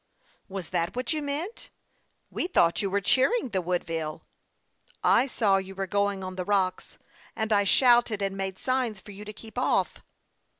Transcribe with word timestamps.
"Was 0.49 0.71
that 0.71 0.95
what 0.95 1.13
you 1.13 1.21
meant? 1.21 1.69
We 2.31 2.47
thought 2.47 2.81
you 2.81 2.89
were 2.89 3.01
cheering 3.01 3.49
the 3.49 3.61
Woodville."" 3.61 4.25
I 5.19 5.27
saw 5.27 5.57
you 5.57 5.75
were 5.75 5.85
going 5.85 6.23
on 6.23 6.37
the 6.37 6.43
rocks, 6.43 6.97
and 7.35 7.53
I 7.53 7.65
shouted 7.65 8.19
and 8.19 8.35
made 8.35 8.57
signs 8.57 8.99
for 8.99 9.11
you 9.11 9.23
to 9.23 9.31
keep 9.31 9.59
off." 9.59 10.01